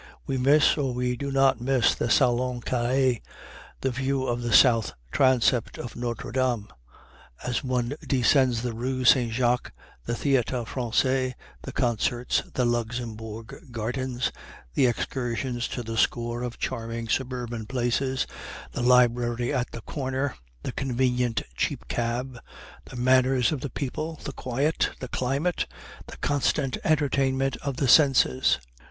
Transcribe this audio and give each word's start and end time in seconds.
We 0.25 0.39
miss 0.39 0.77
or 0.79 0.95
we 0.95 1.15
do 1.15 1.31
not 1.31 1.61
miss 1.61 1.93
the 1.93 2.09
Salon 2.09 2.61
Carré, 2.61 3.21
the 3.81 3.91
view 3.91 4.25
of 4.25 4.41
the 4.41 4.51
south 4.51 4.93
transept 5.11 5.77
of 5.77 5.95
Notre 5.95 6.31
Dame 6.31 6.69
as 7.43 7.63
one 7.63 7.93
descends 8.07 8.63
the 8.63 8.73
rue 8.73 9.05
St. 9.05 9.31
Jacques, 9.31 9.71
the 10.05 10.13
Théâtre 10.13 10.65
Français, 10.65 11.33
the 11.61 11.71
concerts, 11.71 12.41
the 12.55 12.65
Luxembourg 12.65 13.53
Gardens, 13.69 14.31
the 14.73 14.87
excursions 14.87 15.67
to 15.67 15.83
the 15.83 15.97
score 15.97 16.41
of 16.41 16.57
charming 16.57 17.07
suburban 17.07 17.67
places, 17.67 18.25
the 18.71 18.81
library 18.81 19.53
at 19.53 19.69
the 19.69 19.81
corner, 19.81 20.33
the 20.63 20.71
convenient 20.71 21.43
cheap 21.55 21.87
cab, 21.87 22.39
the 22.85 22.95
manners 22.95 23.51
of 23.51 23.61
the 23.61 23.69
people, 23.69 24.19
the 24.23 24.33
quiet, 24.33 24.89
the 24.99 25.09
climate, 25.09 25.67
the 26.07 26.17
constant 26.17 26.79
entertainment 26.83 27.55
of 27.57 27.77
the 27.77 27.87
senses. 27.87 28.57